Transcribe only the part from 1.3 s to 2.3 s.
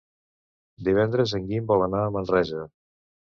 en Guim vol anar a